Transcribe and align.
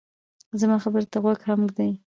زما 0.59 0.77
خبرې 0.83 1.05
ته 1.11 1.17
غوږ 1.23 1.39
هم 1.47 1.59
ږدې 1.69 1.89